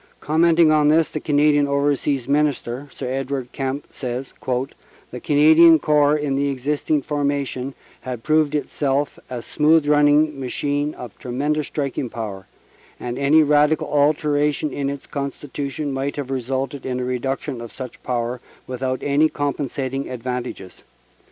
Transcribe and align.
Commenting 0.19 0.71
on 0.71 0.87
this, 0.87 1.09
the 1.11 1.19
Canadian 1.19 1.67
Overseas 1.67 2.27
Minister, 2.27 2.87
Sir 2.91 3.07
Edward 3.07 3.51
Kemp, 3.51 3.85
says: 3.93 4.33
"The 5.11 5.19
Canadian 5.19 5.77
Corps 5.77 6.17
in 6.17 6.33
the 6.35 6.47
existing 6.49 7.03
formation 7.03 7.75
had 7.99 8.23
proved 8.23 8.55
itself 8.55 9.19
a 9.29 9.43
smooth 9.43 9.87
running 9.87 10.39
machine 10.39 10.95
of 10.95 11.19
tremendous 11.19 11.67
striking 11.67 12.09
power, 12.09 12.47
and 12.99 13.19
any 13.19 13.43
radical 13.43 13.89
alteration 13.89 14.73
in 14.73 14.89
its 14.89 15.05
constitution 15.05 15.91
might 15.91 16.15
have 16.15 16.31
resulted 16.31 16.83
in 16.83 16.99
a 16.99 17.05
reduction 17.05 17.61
of 17.61 17.71
such 17.71 18.01
power 18.01 18.41
without 18.65 19.03
any 19.03 19.29
compensating 19.29 20.09
advantages. 20.09 20.81